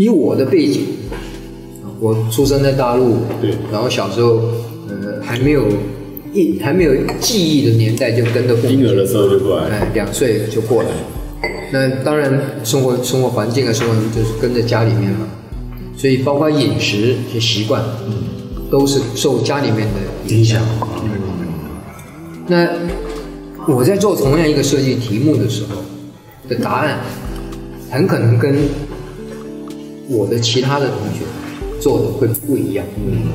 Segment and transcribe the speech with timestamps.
[0.00, 0.80] 以我的背景，
[2.00, 4.40] 我出生在大陆，对，然后小时候
[4.88, 5.66] 呃还没有
[6.32, 10.88] 一还没有记忆的年代就跟着父母，婴儿的时候就过来，哎，两岁就过来。
[11.70, 12.32] 那当然
[12.64, 15.28] 生活生活环境啊，生活就是跟着家里面嘛，
[15.94, 18.24] 所以包括饮食一些习惯，嗯，
[18.70, 20.62] 都是受家里面的影响。
[21.04, 21.10] 嗯，
[22.46, 22.66] 那
[23.70, 25.76] 我在做同样一个设计题目的时候
[26.48, 27.00] 的答案，
[27.90, 28.56] 很可能跟
[30.10, 31.24] 我的其他的同学
[31.80, 32.84] 做的会不一样。
[33.06, 33.30] 嗯，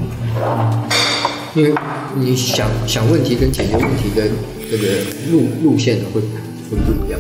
[1.55, 1.73] 因为
[2.15, 4.27] 你想想问题跟解决问题的
[4.69, 4.83] 这个
[5.31, 6.19] 路路线会
[6.69, 7.19] 会不一样。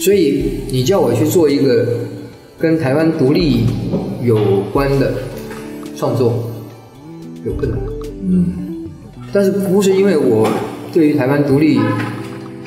[0.00, 1.86] 所以你叫我去做一个
[2.58, 3.66] 跟台湾独立
[4.22, 5.12] 有关的
[5.94, 6.50] 创作，
[7.44, 7.78] 有困难。
[8.22, 8.88] 嗯，
[9.30, 10.48] 但是不是因为我
[10.90, 11.78] 对于台湾独立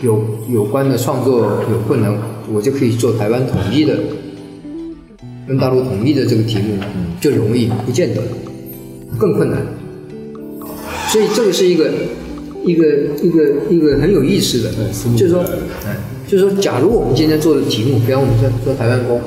[0.03, 2.15] 有有关的创作有困难，
[2.53, 3.97] 我就可以做台湾统一的，
[5.47, 6.77] 跟大陆统一的这个题目
[7.19, 7.69] 就容易？
[7.85, 8.21] 不见得，
[9.17, 9.59] 更困难。
[11.09, 11.91] 所以这个是一个
[12.65, 12.85] 一个
[13.21, 14.71] 一个一个很有意思的，
[15.17, 15.43] 就是说，
[16.27, 19.19] 就是说，假如我们今天做的题目，比方我们在做台湾风，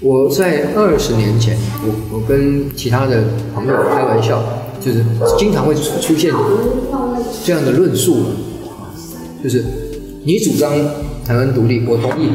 [0.00, 4.40] 我在二十年前，我我跟其他的朋友开玩笑，
[4.78, 5.04] 就是
[5.36, 6.32] 经常会出现
[7.44, 8.18] 这样的论述，
[9.42, 9.64] 就是
[10.24, 10.70] 你主张
[11.24, 12.30] 台湾独立，我同意，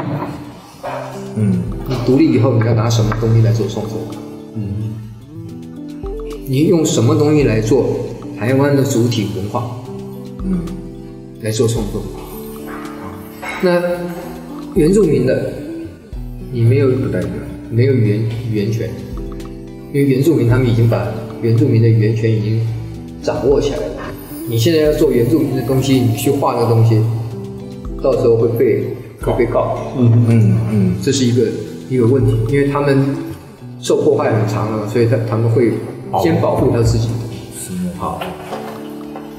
[1.38, 3.98] 嗯，你独立以后你要拿什么东西来做创作？
[4.56, 4.94] 嗯，
[6.48, 7.88] 你用什么东西来做
[8.38, 9.72] 台湾的主体文化？
[10.44, 10.60] 嗯，
[11.42, 12.02] 来做创作。
[13.62, 13.82] 那
[14.76, 15.54] 原住民的，
[16.52, 17.30] 你没有不代表，
[17.72, 18.20] 没有语言
[18.52, 18.90] 语言权，
[19.94, 21.08] 因为原住民他们已经把
[21.42, 22.60] 原住民的语言权已经
[23.22, 23.83] 掌握起来了。
[24.50, 27.02] 你现在要做原住民的东西，你去画那个东西，
[28.02, 28.83] 到时候会被
[29.22, 29.77] 会被告。
[29.98, 31.48] 嗯嗯嗯，这是一个
[31.89, 33.05] 一个问题，因为他们
[33.80, 35.73] 受迫害很长了，所以他他们会
[36.21, 37.10] 先保护他自己。
[37.60, 38.20] 是好，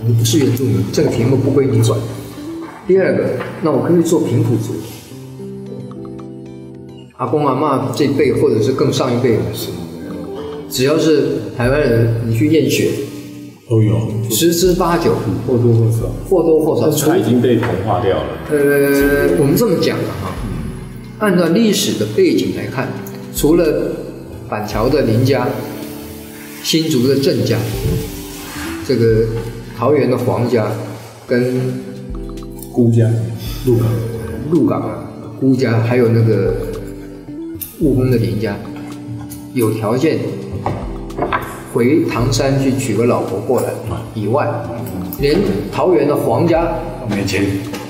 [0.07, 1.99] 你不是原住民，这个题目不归你管。
[2.87, 3.25] 第二个，
[3.63, 4.75] 那我可以做平埔族，
[7.17, 9.43] 阿公阿妈这一辈或者是更上一辈的，
[10.69, 12.91] 只要是台湾人，你去验血，
[13.71, 13.99] 都有
[14.31, 15.13] 十之八九，
[15.47, 18.25] 或多或少，或多或少，他已经被同化掉了。
[18.51, 20.31] 呃，我们这么讲的哈，
[21.19, 22.89] 按照历史的背景来看，
[23.35, 23.93] 除了
[24.49, 25.49] 板桥的林家、
[26.63, 27.59] 新竹的郑家，
[28.87, 29.25] 这个
[29.77, 30.71] 桃园的黄家
[31.27, 31.83] 跟。
[32.75, 33.09] 辜家、
[33.65, 33.87] 鹿港、
[34.51, 35.05] 鹿港啊，
[35.39, 36.57] 辜家，还有那个
[37.79, 38.57] 雾峰的林家，
[39.53, 40.19] 有条件
[41.73, 43.69] 回唐山去娶个老婆过来
[44.13, 44.45] 以外，
[45.21, 45.39] 连
[45.71, 46.75] 桃园的黄家
[47.09, 47.47] 没钱，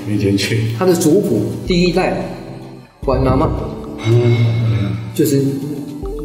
[0.07, 0.75] 没钱去。
[0.77, 2.23] 他的族谱第一代
[3.05, 3.51] 还南嘛，
[4.07, 5.41] 嗯，就是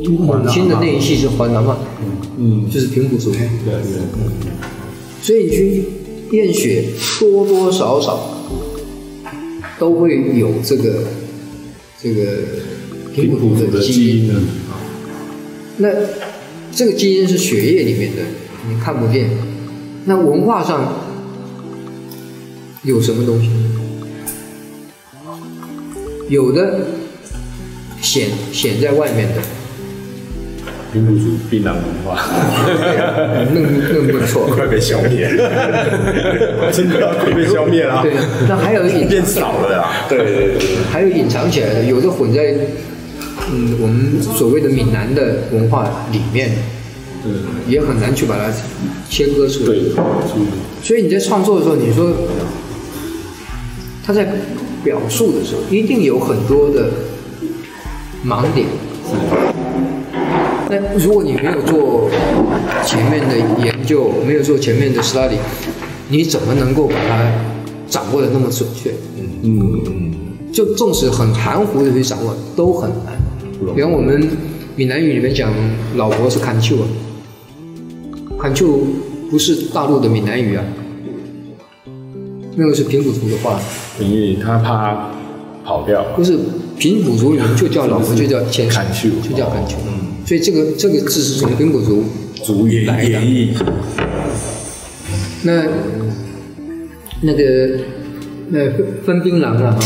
[0.08, 1.76] 母亲的那一系是还南嘛，
[2.38, 3.76] 嗯，就是平埔族，对对，
[5.22, 5.84] 所以你去
[6.32, 6.84] 验血
[7.18, 8.36] 多多少少。
[9.78, 11.04] 都会有这个
[11.98, 12.22] 这个
[13.14, 14.36] 平埔的基因啊，
[15.78, 15.88] 那
[16.70, 18.20] 这个基因是血液里面的，
[18.68, 19.30] 你看不见。
[20.04, 20.92] 那文化上
[22.82, 23.48] 有什么东西？
[26.30, 26.86] 有的
[28.00, 29.42] 显显在外面的。
[30.92, 32.20] 平埔族槟榔文化，
[33.52, 35.28] 那那不错，快被消灭，
[36.72, 38.02] 真的要快被消灭了。
[38.02, 38.12] 对，
[38.48, 39.84] 那还有隐变少了呀。
[40.08, 42.56] 对对对，还有隐藏起来的，有的混在
[43.52, 46.50] 嗯我们所谓的闽南的文化里面，
[47.22, 47.32] 对，
[47.72, 48.52] 也很难去把它
[49.08, 49.66] 切割出来。
[49.66, 49.92] 对，
[50.82, 52.12] 所以你在创作的时候，你说
[54.04, 54.26] 他在
[54.82, 56.90] 表述的时候，一定有很多的
[58.26, 58.66] 盲点。
[60.68, 62.08] 那如果你没有做
[62.84, 65.36] 前面的研究，没有做前面的 study，
[66.08, 67.32] 你怎么能够把它
[67.88, 68.90] 掌握的那么准确？
[69.18, 73.18] 嗯嗯嗯，就纵使很含糊的去掌握，都很难。
[73.74, 74.28] 比方我们
[74.76, 75.52] 闽南语里面讲，
[75.96, 76.86] 老婆是砍秋啊，
[78.40, 78.80] 砍秋
[79.30, 80.64] 不是大陆的闽南语啊，
[82.56, 83.60] 那个是平埔族的话。
[84.00, 85.10] 因为他怕
[85.64, 86.04] 跑掉。
[86.16, 86.38] 不是
[86.78, 89.76] 平埔族人就叫老婆就叫牵砍秋，就叫砍秋。
[90.26, 92.04] 所以这个这个字是从平埔族
[92.42, 93.18] 族语来的。
[95.42, 95.64] 那
[97.22, 97.78] 那个
[98.50, 98.70] 那
[99.04, 99.78] 分槟榔了哈，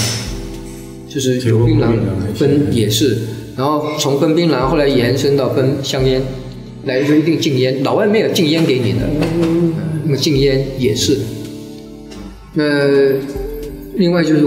[1.08, 1.92] 就是有槟榔
[2.34, 3.18] 分也是，
[3.56, 6.20] 然后从分槟榔后来延伸到分香烟，
[6.84, 9.00] 来的时候一定禁烟，老外没有禁烟给你的，
[10.04, 11.18] 那么禁烟也是。
[12.54, 12.64] 那
[13.96, 14.44] 另外就是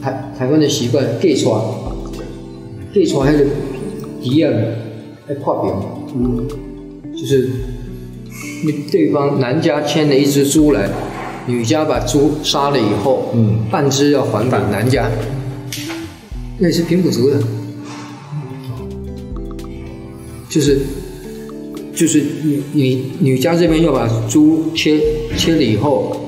[0.00, 1.60] 台台湾的习惯，gay 穿
[2.92, 3.48] ，gay 穿还是。
[4.20, 4.76] 敌人
[5.28, 6.44] 来破表，嗯，
[7.16, 7.48] 就是
[8.64, 10.90] 你对方男家牵了一只猪来，
[11.46, 15.08] 女家把猪杀了以后，嗯，半只要还给男家，
[16.58, 17.40] 那是平埔族的，
[20.48, 20.80] 就是
[21.94, 25.00] 就是女女女家这边要把猪切
[25.36, 26.27] 切了以后，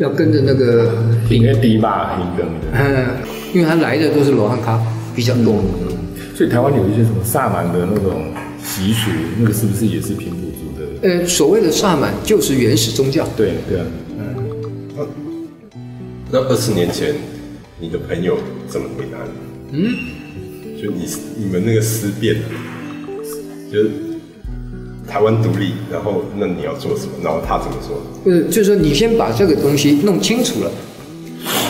[0.00, 0.92] 要跟着那个
[1.28, 3.06] 应该低吧，平等的，嗯，
[3.54, 4.80] 因为他来的都是罗汉咖
[5.14, 5.54] 比较多。
[5.54, 5.96] 嗯
[6.34, 8.32] 所以台湾有一些什么萨满的那种
[8.64, 10.86] 习俗，那个是不是也是平埔族的？
[11.06, 13.28] 呃，所谓的萨满就是原始宗教。
[13.36, 13.84] 对对啊。
[14.18, 15.06] 嗯。
[16.30, 17.14] 那二十年前，
[17.78, 18.38] 你的朋友
[18.68, 19.18] 怎么回答
[19.70, 19.82] 你？
[19.82, 19.94] 嗯。
[20.82, 21.06] 就你
[21.36, 22.36] 你们那个思辨，
[23.70, 23.90] 就是
[25.10, 27.12] 台湾独立，然后那你要做什么？
[27.24, 28.32] 然后他怎么说？
[28.32, 30.70] 呃，就是说你先把这个东西弄清楚了。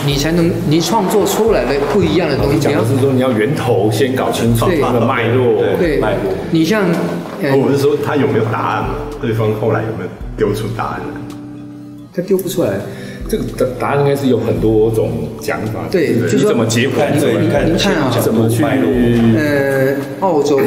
[0.05, 2.59] 你才能，你创作出来的不一样的东西。
[2.59, 5.63] 讲的是说，你要源头先搞清楚它的脉络。
[5.79, 6.33] 对，脉络。
[6.49, 6.83] 你像，
[7.41, 8.95] 我是说他有没有答案嘛？
[9.21, 11.21] 对方后来有没有丢出答案来？
[12.13, 12.79] 他丢不出来。
[13.29, 15.85] 这个答答案应该是有很多种讲法。
[15.91, 17.05] 对，就是怎么结合？
[17.13, 18.63] 您看啊，怎么去？
[18.63, 20.59] 呃，澳洲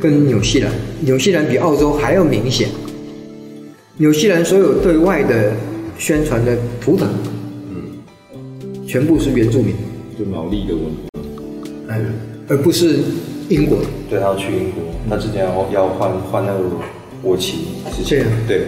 [0.00, 2.68] 跟纽西兰，纽西兰比澳洲还要明显。
[3.98, 5.52] 纽西兰所有对外的
[5.98, 7.08] 宣传的图腾。
[7.70, 7.82] 嗯
[8.86, 9.72] 全部是原住民，
[10.18, 12.00] 就毛利的文化，哎，
[12.48, 12.98] 而不是
[13.48, 13.78] 英国。
[14.08, 16.64] 对，他要去英国，他之前要要换换那个
[17.22, 18.26] 国旗，是这样。
[18.48, 18.62] 对，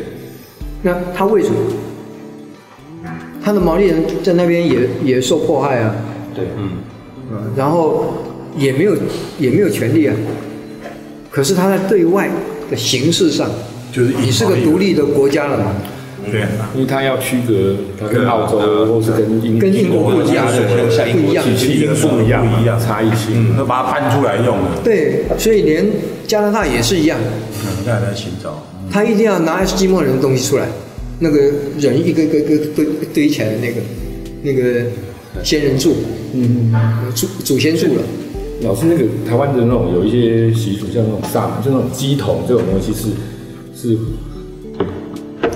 [0.81, 1.57] 那他为什么？
[3.43, 5.97] 他的毛利人在那边也也受迫害啊。
[6.37, 6.71] 对，嗯，
[7.33, 8.15] 嗯，然后
[8.57, 8.97] 也没有
[9.41, 10.15] 也没有权利啊。
[11.33, 12.31] 可是他在对外
[12.71, 13.51] 的形式上，
[13.91, 15.75] 就是你是个独立的国家了嘛。
[16.31, 16.43] 对，
[16.75, 24.79] 因为他要区隔，他跟澳洲或是跟英跟英国不一样，不一样，因素不一样，不一样，差异性，那把它搬出来用了。
[24.85, 25.85] 对，所以连
[26.27, 27.19] 加拿大也是一样。
[27.81, 30.69] 你看在寻找，他一定要拿爱斯基摩人的东西出来，
[31.19, 31.41] 那个
[31.81, 33.81] 人一个一个一个堆堆起来的那个
[34.43, 34.85] 那个
[35.43, 35.97] 仙人柱，
[36.35, 36.73] 嗯，
[37.15, 38.03] 祖祖先柱了。
[38.65, 43.09] 老师，那个台湾的那种有一些习俗，像那种萨满，就那种鸡桶这种东西是
[43.75, 43.99] 是。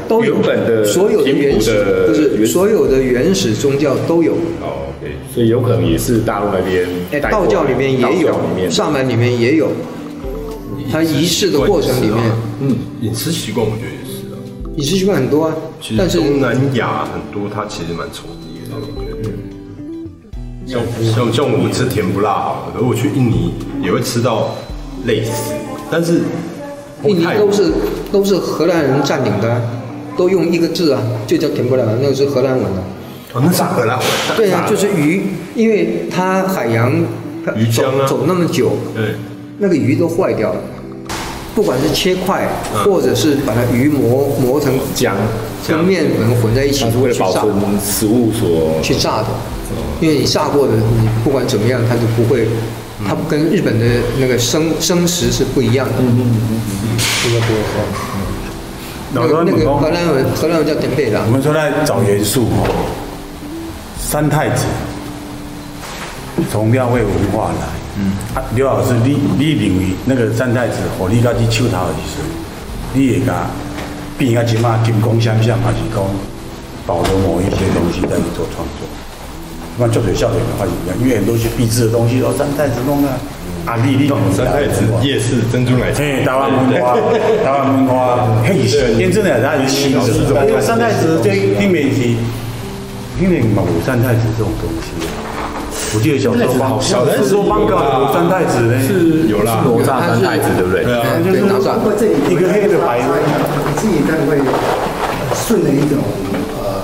[0.09, 1.73] 都有的，所有的原始
[2.07, 4.35] 就是所有的原始宗教都有。
[4.63, 6.87] 哦，OK，所以有可能也是大陆那边。
[7.11, 9.69] 哎，道教里面也有，萨满里面也有。
[10.93, 12.23] 它仪式的过程里面，
[12.61, 14.39] 嗯，饮食习惯我觉得也是啊。
[14.77, 15.57] 饮食习惯很多啊，
[15.99, 18.56] 但是东南亚很多，它其实蛮重叠
[20.67, 20.83] 像
[21.15, 24.57] 像像我们吃甜不辣好了，而我去印尼也会吃到
[25.05, 25.55] 类似，
[25.91, 26.23] 但是
[27.05, 27.73] 印尼都是
[28.11, 29.63] 都是荷兰人占领的。
[30.17, 32.81] 都用一个字啊，就叫甜不辣，那个是荷兰文的。
[33.35, 34.07] 哦，那是荷兰文。
[34.35, 35.25] 对啊，就是鱼，
[35.55, 36.91] 因为它海洋
[37.55, 39.15] 鱼江啊，走那么久，对，
[39.59, 40.61] 那个鱼都坏掉了。
[41.57, 42.47] 不管是切块，
[42.85, 45.13] 或者是把它鱼磨磨成浆，
[45.67, 47.51] 跟面粉混在一起，是为了保存
[47.83, 49.29] 食物所去炸的。
[50.03, 52.47] 因为你炸过的，你不管怎么样，它就不会，
[53.09, 53.87] 它跟日本的
[54.21, 55.95] 那个生生食是不一样的。
[55.99, 57.81] 嗯嗯嗯嗯，这个不会说。
[59.15, 61.23] 那个那个荷兰文，荷兰文叫点贝啦。
[61.27, 62.49] 我们说在找元素，
[63.99, 64.67] 三太子
[66.53, 67.76] 从庙会文化来。
[67.99, 68.13] 嗯。
[68.35, 72.29] 啊，刘老师，你你认为那个三太子，和你家去手头的时候，
[72.95, 73.47] 你会甲
[74.19, 76.05] 变啊什么金光相向，还是讲
[76.87, 78.87] 保留某一些东西在做创作？
[79.79, 83.13] 那作者笑点的话一样，因为很多些壁纸的东西，哦，三太子弄啊。
[83.67, 83.75] 啊！
[83.85, 86.95] 你你三太子夜市珍珠奶茶，嘿，台湾文化，
[87.43, 88.63] 台湾文化，嘿，
[88.97, 90.23] 验证了他的气质。
[90.47, 92.15] 因为三太子这里面是，
[93.21, 94.95] 因为没有三太子这种东西。
[95.95, 97.77] 我记得小时候帮，小时候帮个
[98.13, 100.83] 三太子呢，是有啦，哪吒三太子对不对？
[100.85, 101.79] 对啊，就是哪吒，
[102.29, 103.07] 一个黑的白的，
[103.79, 104.37] 自己才会
[105.35, 106.03] 顺着一种
[106.59, 106.83] 呃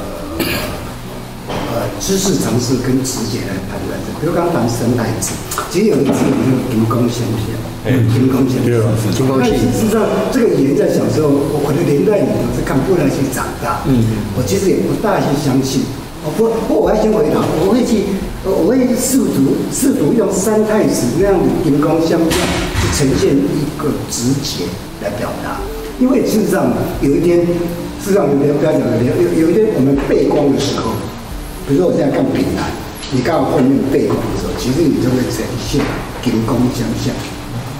[1.48, 4.06] 呃知识常识跟直觉来判断的。
[4.20, 5.34] 比如刚刚谈三太子。
[5.72, 7.48] 其实有一次，我们就金光相向，
[8.12, 8.76] 金光相向。
[9.10, 9.56] 金光相向。
[9.56, 13.80] 但实上，这个言在小时候，我的年代里头是看不能去长大。
[13.88, 14.04] 嗯。
[14.36, 15.82] 我其实也不大去相信。
[16.22, 17.40] 哦不，不，我要先回答。
[17.40, 18.04] 我去，
[18.44, 22.30] 我会试图试图用三太子那样的金光相向
[22.80, 24.64] 去呈现一个直觉
[25.02, 25.60] 来表达。
[26.00, 26.72] 因为事实上，
[27.02, 27.44] 有一天，
[28.00, 30.96] 事实上有没有不要讲的，有有一天我们背光的时候，
[31.68, 32.72] 比如说我现在看平台。
[33.14, 35.84] 你刚好后面背光的时候，其实你就会呈现
[36.24, 37.12] 金光相向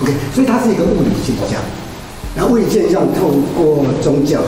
[0.05, 1.57] ，OK，所以它是一个物理现象。
[2.37, 4.45] 然后物理现象透过宗教，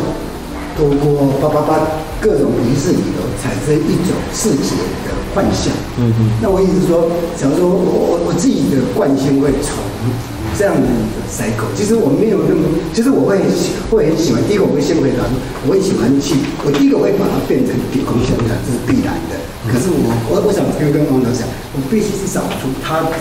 [0.77, 1.89] 透过叭叭叭
[2.21, 4.77] 各种仪式里头，产生一种视觉
[5.09, 5.75] 的幻象。
[5.99, 6.31] 嗯嗯。
[6.41, 9.75] 那我一直说，假如说我我我自己的惯性会从
[10.57, 11.67] 这样的一个 cycle。
[11.75, 12.63] 其实我没有那么，
[12.95, 14.41] 其实我会很喜会很喜欢。
[14.47, 15.27] 第一个我会先回答，
[15.67, 19.35] 我会喜欢去，我第一个会把它变成比空相的，这是必然的。
[19.67, 21.43] 可是我我我想跟跟王导讲，
[21.75, 23.19] 我必须是找出他的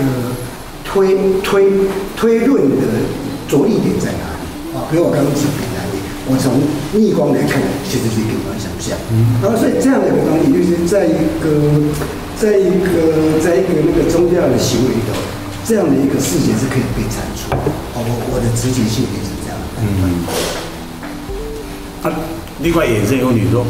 [0.84, 1.72] 推推
[2.16, 2.86] 推论的
[3.48, 4.44] 着力点在哪里
[4.76, 4.86] 啊？
[4.92, 5.73] 比如我刚刚讲的
[6.26, 6.62] 我从
[6.94, 8.96] 逆光来看，其实是一个蛮想象。
[9.44, 11.84] 然后所以这样的一个东西，就是在一个
[12.40, 15.20] 在一个在一个那个宗教的行为里头，
[15.68, 17.52] 这样的一个事情是可以被铲除。
[17.52, 19.60] 哦，我我的直觉性也是这样。
[19.84, 20.24] 嗯。
[22.04, 22.06] 啊，
[22.62, 23.66] 另外也是有你说。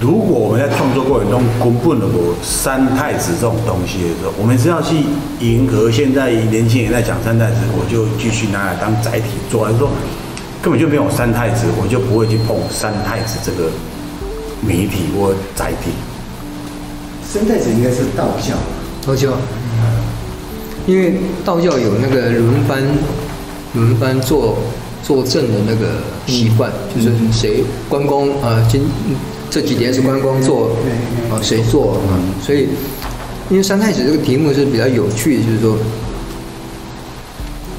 [0.00, 4.96] 如果我们在创作过程中根本有三太子这种东西的时候，我们是要去
[5.40, 9.90] 迎合现在年轻人在讲三太子，我就继续拿来当载体做，还是说
[10.62, 13.70] 根本就没有三太子，我就不会去碰三太子这个
[14.60, 15.90] 媒体或载体？
[17.24, 18.54] 三太子应该是道教，
[19.06, 19.36] 道教，
[20.86, 21.14] 因为
[21.44, 22.82] 道教有那个轮番
[23.74, 24.58] 轮番做
[25.02, 28.82] 坐镇的那个习惯，嗯、就是谁关公啊、呃，今。
[29.52, 30.70] 这几年是关公做，
[31.28, 32.14] 啊，谁做啊？
[32.40, 32.68] 所以，
[33.50, 35.76] 因为三太子这个题目是比较有趣的，就是说，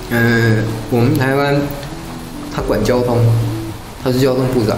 [0.10, 1.56] 嗯、呃，我们台湾
[2.54, 3.18] 他管交通，
[4.04, 4.78] 他是交通部长，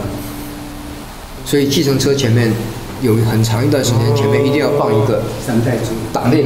[1.46, 2.52] 所以计程车前面
[3.02, 6.46] 有很长一段时间，前面一定要放一个三太子打链，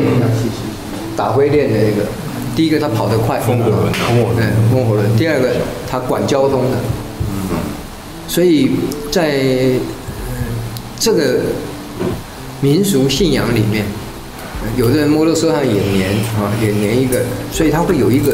[1.16, 2.08] 打灰链的那个。
[2.56, 3.94] 第一个他跑得快，风火轮，
[4.72, 5.16] 风火轮。
[5.16, 5.56] 第二个
[5.88, 6.78] 他管交通的，
[8.28, 8.72] 所以
[9.12, 9.74] 在。
[11.00, 11.42] 这个
[12.60, 13.86] 民俗信仰里面，
[14.76, 18.34] 有的人摩托车上也粘啊，也粘一个，所以他会有一个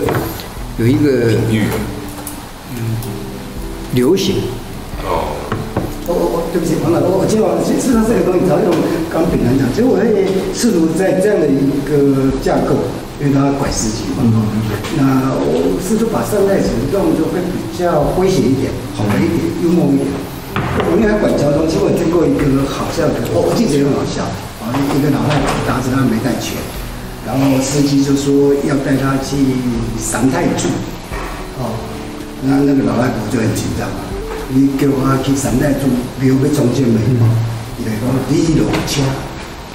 [0.80, 1.68] 有一个嗯
[3.94, 4.36] 流行。
[5.06, 5.36] 哦，
[6.08, 8.68] 我我我对不起，王老师，我今晚其实这个东西，早用
[9.12, 12.76] 刚饼来讲，其实我也试图在这样的一个架构，
[13.22, 14.34] 因为它拐司机嘛，嗯、
[14.98, 20.08] 那我试图把三太子用就会比较诙谐一点，好玩一点，幽默一点。
[20.90, 24.24] 我们还管交通，其实我听过一个好笑的，我我记得很好笑
[24.64, 26.58] 啊，一个老太太打着他没带钱，
[27.28, 29.38] 然后司机就说要带他去
[30.00, 30.72] 三太住，
[31.60, 31.74] 哦，
[32.46, 34.04] 那那个老外婆就很紧张啊，
[34.50, 35.88] 你给我去三代住，
[36.20, 37.06] 比如被中间没有，
[37.78, 37.94] 你讲
[38.28, 39.02] 你落车。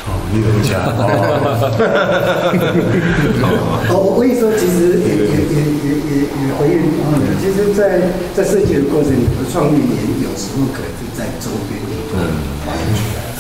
[0.05, 0.77] 哦，你落车。
[3.89, 7.09] 哦，我跟你说，其实也也也也也也回应啊，
[7.41, 8.05] 其实在
[8.37, 11.81] 在设计的过程里，创意也有时候可能是在周边
[12.17, 12.21] 嗯，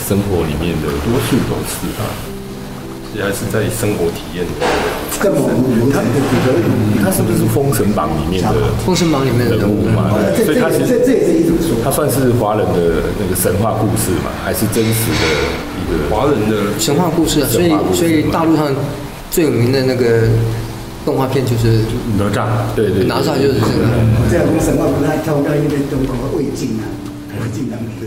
[0.09, 2.03] 生活里面的多数都是啊，
[3.13, 4.53] 其实还是在生活体验的。
[5.19, 5.25] 他
[7.03, 8.49] 他是不是《封神榜》里面的
[8.85, 10.11] 《封神榜》里面的人物嘛？
[10.45, 15.25] 所以他是这这也是一种说，他算是华人的那个神话故事嘛，还是真实的
[15.81, 17.49] 一个华人的神话故事啊？
[17.51, 18.71] 所以所以大陆上
[19.31, 20.29] 最有名的那个
[21.05, 21.81] 动画片就是
[22.17, 22.47] 哪吒，
[22.77, 23.89] 对对，哪吒就是这个。
[24.31, 26.85] 这样神话不太跳到一边中国魏晋啊，
[27.43, 28.07] 魏晋当时。